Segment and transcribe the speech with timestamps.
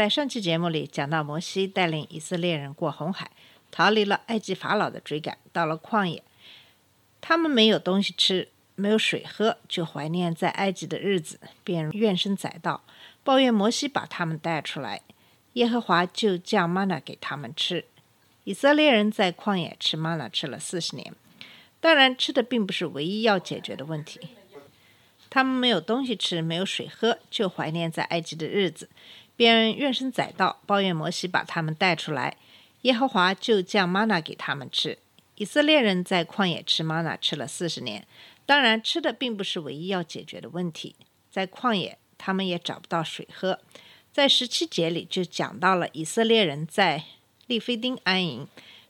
[0.00, 3.30] 在上期节目里讲到，摩西带领以色列人过红海，
[3.70, 6.22] 逃离了埃及法老的追赶，到了旷野。
[7.20, 12.82] 他们没有东西吃，没有水喝，就怀念在埃及的日子，便怨声载道，
[13.22, 15.02] 抱怨摩西把他们带出来。
[15.52, 17.84] 耶和华就降玛纳给他们吃。
[18.44, 21.12] 以色列人在旷野吃玛纳吃了四十年。
[21.78, 24.18] 当然，吃的并不是唯一要解决的问题。
[25.28, 28.88] 他们没有东西吃，没有水喝，就怀念在埃及的日子，
[29.40, 32.36] 便怨声载道，抱怨摩西把他们带出来。
[32.82, 34.98] 耶和华就降玛娜给他们吃。
[35.36, 38.06] 以色列人在旷野吃玛娜吃了四十年。
[38.44, 40.94] 当然，吃的并不是唯一要解决的问题。
[41.30, 43.58] 在旷野，他们也找不到水喝。
[44.12, 47.04] 在十七节里就讲到了以色列人在
[47.46, 48.46] 利非丁安营，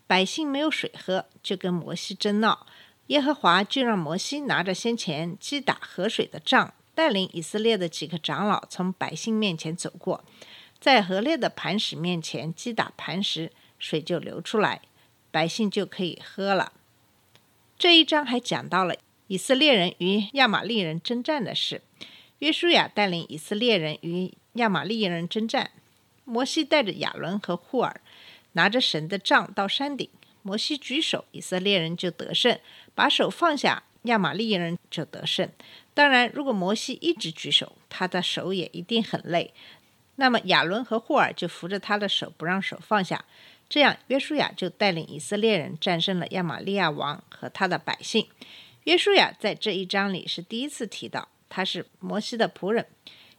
[0.09, 2.67] 百姓没有水喝，就跟摩西争闹。
[3.07, 10.23] 耶和华就让摩西拿着先前击打河水的杖，带领以色列的几个长老从百姓面前走过，
[10.79, 14.83] 在河裂的磐石面前击打磐石，水就流出来，
[15.31, 16.75] 百姓就可以喝了。
[17.79, 18.97] 这一章还讲到了
[19.29, 21.81] 以色列人与亚玛力人征战的事。
[22.41, 25.71] 约书亚带领以色列人与亚玛力人征战，
[26.27, 27.99] 摩西带着亚伦和户尔，
[28.53, 30.07] 拿着神的杖到山顶。
[30.43, 32.59] 摩西举手，以色列人就得胜；
[32.95, 35.49] 把手放下，亚玛力人就得胜。
[35.93, 39.53] 当然，如果摩西一直举手，他的手也一定很累。
[40.17, 43.25] 那么亚伦和霍尔就扶着他的手，不让手放下。
[43.69, 48.27] 这样，约书亚就带领以色列人战胜了亚玛利亚王和他的百姓。
[48.85, 52.87] 约书亚在这一章里是第一次提到，他是摩西的仆人。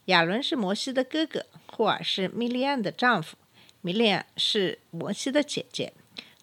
[0.06, 3.38] 亚伦是摩西的哥哥，霍尔是米利安的丈夫，
[3.82, 5.94] 米利安是摩西的姐姐。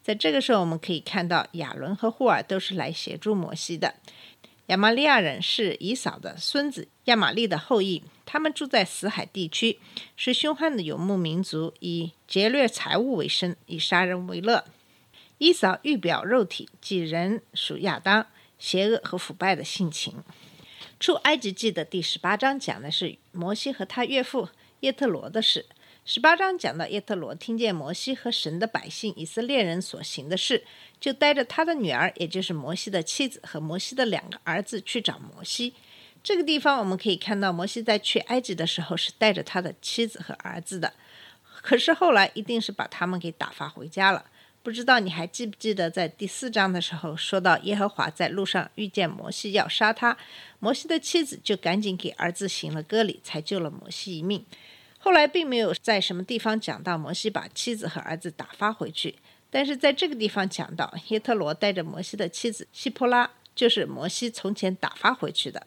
[0.03, 3.94] 在这个时候，我们可以看到亚伦和霍尔都是来协助摩西的。
[4.69, 8.03] 亚玛利亚人是以扫的孙子，亚玛利的后裔。
[8.27, 9.79] 他们住在死海地区，
[10.15, 14.67] 是凶悍的游牧民族，以劫掠财物为生，以杀人为乐。
[15.39, 18.27] 以扫欲表肉体，即人属亚当，
[18.59, 20.23] 邪恶和腐败的性情。
[21.01, 25.65] 出埃及记的第十八章讲的是摩西和他岳父耶特罗的事。
[26.11, 30.65] 十八章讲到耶特罗听见摩西和神的百姓以色列人所行的事，
[30.99, 35.75] 就带着他的女儿，也就是摩西的妻子和摩西的两个儿子去找摩西。
[36.25, 40.95] 这个地方我们可以看到，摩西在去埃及的时候是带着他的妻子和儿子的，
[41.61, 44.25] 可是后来一定是把他们给打发回家了。
[44.63, 50.17] 不知道你还记不记得，在第四章的时候说到耶和华在路上遇见摩西要杀他，
[50.59, 54.47] 摩西的妻子就赶紧给儿子行了割礼，才救了摩西一命。
[54.98, 59.14] 后来并没有在什么地方讲到摩西把妻子和儿子打发回去，
[59.48, 65.66] 但是在这个地方讲到耶特罗带着摩西的妻子希波拉，就是摩西从前打发回去的。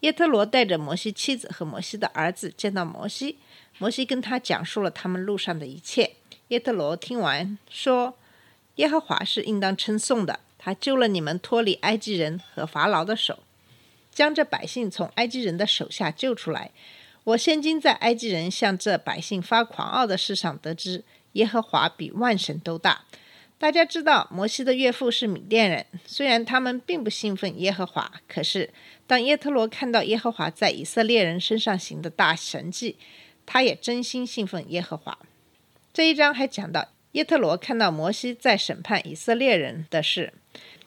[0.00, 3.36] 耶特罗带着摩西妻子和摩西的儿子见到摩西，
[3.78, 6.12] 摩西跟他讲述了他们路上的一切。
[6.48, 8.16] 耶特罗听完说
[8.76, 13.40] ：“耶和华是应当称颂的，他救了你们脱离埃及人和法老的手，
[14.10, 16.70] 将这百姓从埃及人的手下救出来。
[17.24, 23.04] 我现今在埃及人向这百姓发狂傲的事上得知，耶和华比万神都大。
[23.58, 28.72] 大家知道，摩西的岳父是米甸人，虽然他们并不信奉耶和华，可是
[29.06, 32.96] 当耶特罗看到耶和华在以色列人身上行的大神迹，
[33.44, 35.18] 他也真心信奉耶和华。
[35.92, 40.32] 这一章还讲到，耶特罗看到摩西在审判以色列人的事，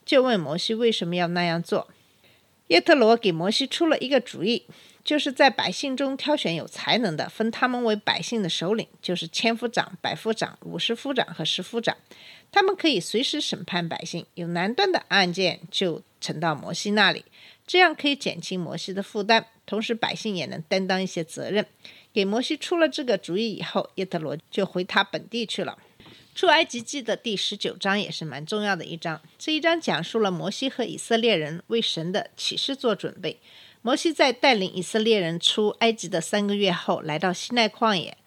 [0.04, 1.90] 就问摩西为什么要那样做。
[2.70, 4.66] 耶特罗给摩西出了一个主意，
[5.04, 11.98] 就是在百姓中挑选有才能的，分他们为百姓的首领，就是千夫长、百夫长、五十夫长和十夫长。
[12.52, 17.26] 他们可以随时审判百姓，有难断的案件就呈到摩西那里，
[17.66, 21.66] 这样可以减轻摩西的负担，同时百姓也能担当一些责任。
[22.14, 25.78] 给摩西出了这个主意以后，耶特罗就回他本地去了。
[26.36, 33.40] 出埃及记的第十九章也是蛮重要的一章，这一章讲述了摩西和以色列人为神的启示做准备。
[33.86, 38.18] 摩西在带领以色列人出埃及的三个月后，来到西奈旷野，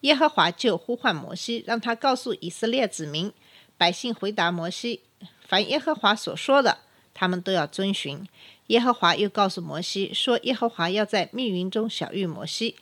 [0.00, 3.32] 耶和华就呼唤摩西，让他告诉以色列子民。
[3.78, 5.02] 百姓回答摩西
[5.46, 6.78] ：“凡耶和华所说的，
[7.14, 8.26] 他们都要遵循。”
[8.66, 12.74] 耶和华又告诉摩西说：“耶和华要在密云中晓谕摩西。”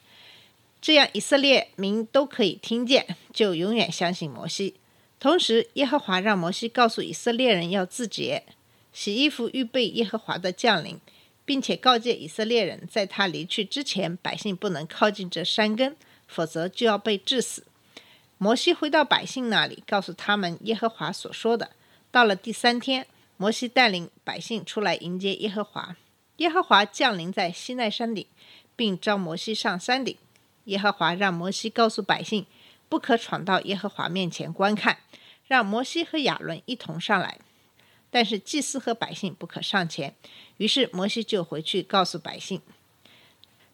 [0.81, 4.77] 这样以色列民都可以听见，就永远相信摩西。
[5.21, 8.45] 同时，耶和华让摩西告诉以色列人要自洁，
[8.95, 10.99] 洗衣服，预备耶和华的降临，
[11.45, 15.97] 并且告诫以色列人，在他离去之前，百姓不能靠近这山根，
[16.27, 17.65] 否则就要被致死。
[18.39, 21.71] 摩西回到百姓那里，告诉他们耶和华所说的。
[22.11, 23.07] 到了第三天，
[23.37, 25.97] 摩西带领百姓出来迎接耶和华。
[26.39, 28.27] 耶和华降临在西奈山顶，
[28.75, 30.17] 并召摩西上山顶。
[30.65, 32.47] 耶和华让摩西告诉百姓，
[32.89, 34.99] 不可闯到耶和华面前观看，
[35.47, 37.39] 让摩西和亚伦一同上来。
[38.15, 40.15] 但是祭司和百姓不可上前。
[40.59, 42.61] 于是摩西就回去告诉百姓。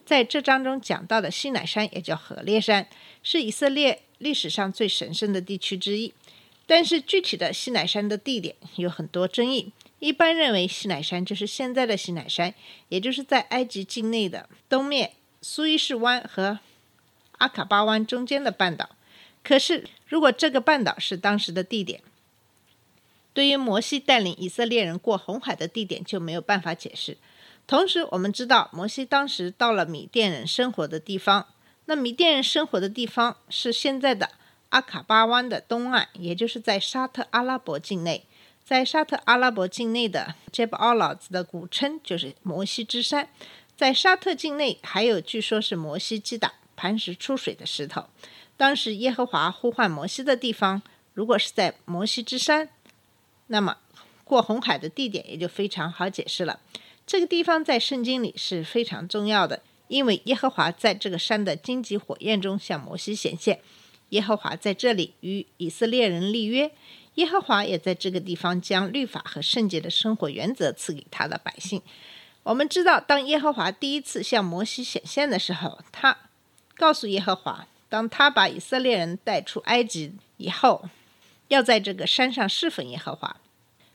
[0.06, 2.88] 在这章中讲到的西乃山也叫何烈山，
[3.22, 6.14] 是以色列历史上最神圣的地区之一。
[6.66, 9.72] 但是具体的西乃山的地点有很多争议。
[9.98, 12.54] 一般认为西乃山就是现在的西乃山，
[12.88, 16.60] 也就是在埃及境内的东面苏伊士湾和
[17.36, 18.88] 阿卡巴湾中间的半岛。
[19.44, 22.00] 可是，如果这个半岛是当时的地点，
[23.32, 27.16] 对于摩西带领以色列人过红海的地点就没有办法解释。
[27.66, 31.46] 同时，我们知道摩西当时到了米甸人生活的地方，
[31.84, 34.30] 那米甸人生活的地方是现在的
[34.70, 38.24] 阿卡巴湾的东岸，也就是在沙特阿拉伯境内。
[38.64, 43.28] 在沙特阿拉伯境内的 Jebel Al 的古称就是摩西之山。
[43.76, 48.06] 在沙特境内还有据说是摩西击打磐石出水的石头。
[48.56, 50.82] 当时耶和华呼唤摩西的地方，
[51.14, 52.68] 如果是在摩西之山，
[53.52, 53.76] 那么
[54.22, 56.60] 过红海的地点也就非常好解释了。
[57.04, 63.60] 这个地方在圣经里是非常重要的，因为耶和华在这个山的荆棘火焰中向摩西显现。
[64.10, 66.70] 耶和华在这里与以色列人立约。
[67.16, 71.82] 耶和华也在这个地方将律法和圣洁的生活原则赐给他的百姓。
[72.44, 76.16] 我们知道，当耶和华第一次向摩西显现的时候，他
[76.76, 80.88] 告诉耶和华，当他把以色列人带出埃及以后，
[81.50, 83.36] 要在这个山上侍奉耶和华。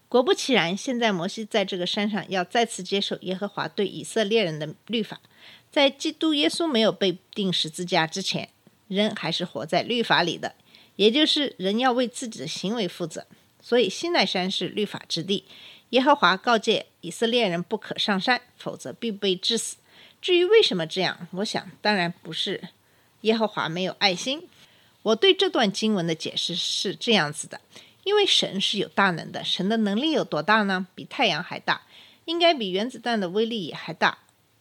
[0.09, 5.21] 果不其然，现在摩西在这个山上要再次接受耶和华对以色列人的律法。
[5.71, 8.49] 在基督耶稣没有被钉十字架之前，
[8.87, 10.55] 人还是活在律法里的。
[10.97, 13.25] 也就是人要为自己的行为负责，
[13.61, 15.45] 所以西奈山是律法之地。
[15.89, 19.77] 耶和华告诫以色列人不可上山，否则必被致死。
[20.21, 22.69] 至于为什么这样，我想当然不是
[23.21, 24.47] 耶和华没有爱心。
[25.05, 27.61] 我对这段经文的解释是这样子的：
[28.03, 30.87] 因为神是有大能的，神的能力有多大呢？
[30.95, 31.83] 比太阳还大，
[32.25, 34.17] 应该比原子弹的威力也还大。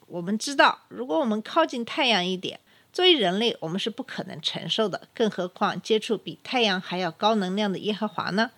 [0.07, 2.61] 我们知道，如果我们靠近太阳一点。
[2.93, 8.53] 作为人类，我们是不可能承受的，更何况接触比太阳还要高能量的耶和华呢？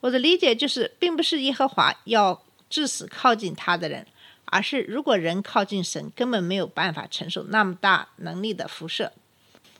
[0.00, 4.06] 我的理解就是，并不是耶和华要致死靠近他的人，
[4.46, 9.12] 而是如果人靠近神，根本没有办法承受那么大能力的辐射，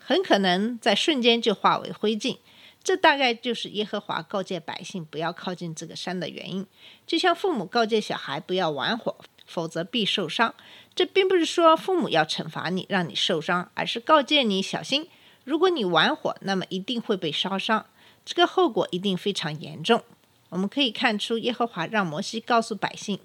[0.05, 2.37] 很可能在瞬间就化为灰烬。
[2.83, 6.67] 这大概就是耶和华告诫百姓不要靠近这个山的原因，
[7.07, 9.15] 就像父母告诫小孩不要玩火，
[9.45, 10.53] 否则必受伤。
[10.93, 15.07] 这并不是说父母要惩罚你，让你受伤，而是告诫你小心。
[15.45, 17.85] 如果你玩火，那么一定会被烧伤，
[18.25, 20.03] 这个后果一定非常严重。
[20.49, 23.17] 我们可以看出，耶和华让摩西告诉百姓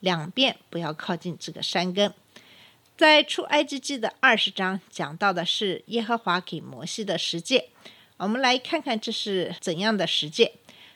[0.00, 2.12] 两遍不要靠近这个山根。
[2.96, 7.68] 在出埃及记的二十章讲到的是耶和华给摩西的十诫。
[8.16, 10.54] 我们来看看这是怎样的十诫。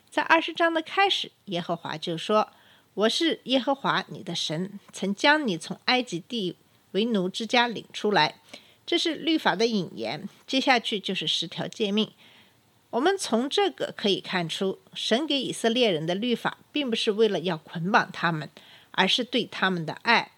[0.08, 2.50] 在二十章的开始，耶和华就说。
[2.94, 6.56] 我是耶和华你的神，曾将你从埃及地
[6.90, 8.34] 为奴之家领出来。
[8.84, 12.10] 这是律法的引言，接下去就是十条诫命。
[12.90, 18.50] 我们从这个可以看出，神给以色列人的律法，并不是为了要捆绑他们，
[18.90, 20.32] 而是对他们的爱。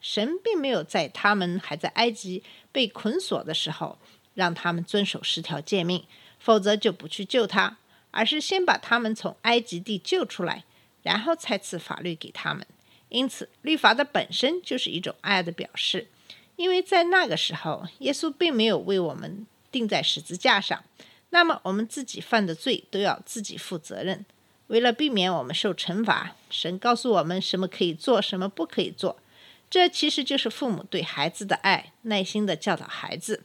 [0.00, 3.98] 神并没有在他们还在埃及被捆锁的时候，
[4.34, 6.04] 让他们遵守十条诫命，
[6.38, 7.78] 否则就不去救他，
[8.10, 10.64] 而是先把他们从埃及地救出来。
[11.04, 12.66] 然后才赐法律给他们，
[13.08, 16.08] 因此律法的本身就是一种爱的表示。
[16.56, 20.84] 因为在那个时候，耶稣并没有为我们钉在十字架上，
[21.30, 24.26] 那么我们自己犯的罪都要自己负责任。
[24.66, 29.16] 为了避免我们受惩罚，神告诉我们什么可以做，什么不可以做。
[29.70, 33.44] 这其实就是父母对孩子的爱，耐心的教导孩子。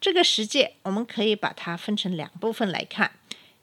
[0.00, 3.12] 这个十诫，我们可以把它分成两部分来看。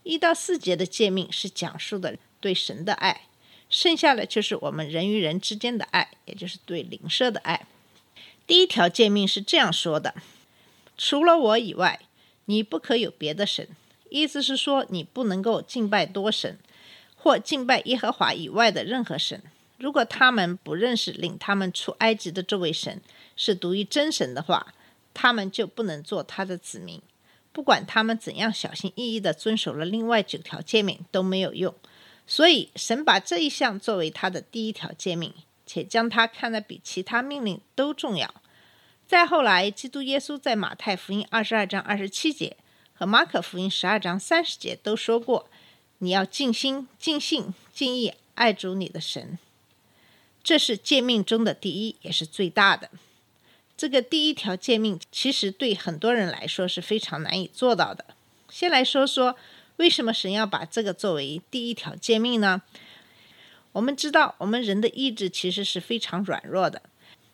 [0.04, 2.18] 一到四节的诫命是讲述的。
[2.42, 3.28] 对神的爱，
[3.70, 7.68] 剩下的就是我们人与人之间的爱，也就是对灵舍的爱。
[8.48, 10.16] 第一条诫命是这样说的：
[10.98, 12.00] 除了我以外，
[12.46, 13.68] 你不可有别的神。
[14.10, 16.58] 意思是说，你不能够敬拜多神，
[17.16, 19.44] 或敬拜耶和华以外的任何神。
[19.82, 23.02] 如果他们不认识领他们出埃及的这位神
[23.36, 24.74] 是独一真神的话，
[25.12, 27.02] 他们就不能做他的子民。
[27.52, 31.74] 不管他们怎样小心翼翼地遵守了另外九条诫命都没有用。
[32.28, 35.34] 所以，神把这一项作为他的第一条诫命，
[35.66, 38.34] 且将它看得比其他命令都重要。
[39.06, 42.56] 再后来，基督耶稣在马太福音二十二章二十七节
[42.94, 45.50] 和马可福音十二章三十节都说过
[45.98, 49.38] ：“你要尽心、尽性、尽意爱主你的神。”
[50.44, 52.90] 这是诫命中的第一，也是最大的。
[53.78, 58.06] 这个第一条诫命，其实对很多人来说是非常难以做到的。
[58.50, 59.36] 先来说说，
[59.78, 62.62] 为什么神要把这个作为第一条诫命呢？
[63.72, 66.82] 我们知道，我们人的意志其实是非常软弱的。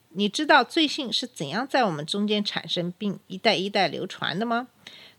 [0.10, 4.68] 你知道罪性是怎样在我们中间产生，并一代一代流传的吗？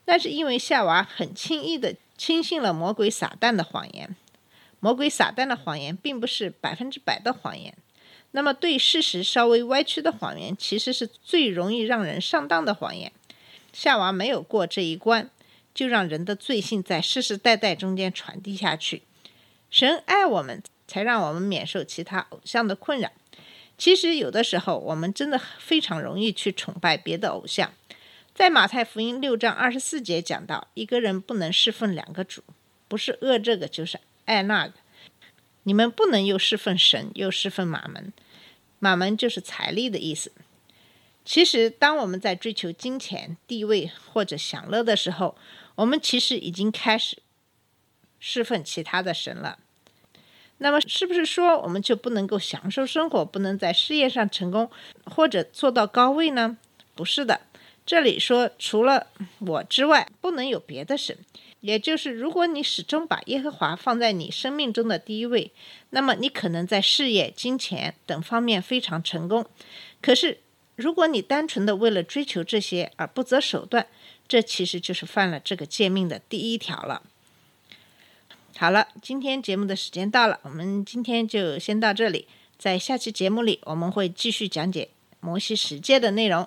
[0.06, 4.16] 那是因为夏娃很轻易地轻信了魔鬼撒旦的谎言。
[4.80, 7.74] 魔鬼撒旦的谎言并不是百分之百的谎言。
[8.32, 13.10] 那么，对事实稍微歪曲的谎言，其实是最容易让人上当的谎言。
[13.72, 15.30] 夏娃没有过这一关，
[15.74, 19.02] 就让人的罪性在世世代代中间传递下去。
[19.70, 23.10] 神爱我们，才让我们免受其他偶像的困扰。
[23.76, 27.72] 其实，有的时候我们真的非常容易去崇拜别的偶像。
[28.34, 32.42] 在马太福音六章二十四节讲到，一个人不能侍奉两个主，
[32.88, 34.74] 不是恶这个，就是爱那个。
[35.64, 38.12] 你们不能又侍奉神，又侍奉马门。
[38.78, 40.30] 马门就是财力的意思。
[41.24, 45.36] 其实，当我们在追求金钱、地位或者享乐的时候，
[45.74, 47.18] 我们其实已经开始
[48.18, 49.58] 侍奉其他的神了。
[50.58, 54.70] 那么，是不是说我们就不能够享受生活，不能在事业上成功，
[55.04, 56.56] 或者做到高位呢？
[56.94, 57.42] 不是的。
[57.88, 59.06] 这里说，除了
[59.38, 61.16] 我之外，不能有别的神。
[61.60, 65.50] 也就是，如果你始终把耶和华放在你生命中的第一位，
[65.88, 69.46] 那么你可能在事业、金钱等方面非常成功。
[70.02, 70.40] 可是，
[70.76, 73.86] 如果你单纯的为了追求这些而不择手段，
[74.28, 77.02] 这其实就是犯了这个诫命的第一条了。
[78.58, 82.28] 好了，今天节目的时间到了，我们今天就先到这里。
[82.58, 84.90] 在下期节目里，我们会继续讲解
[85.20, 86.46] 摩西十诫的内容。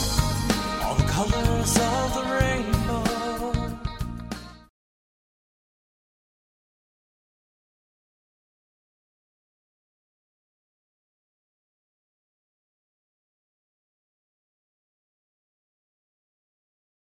[1.29, 2.60] colors of the rain.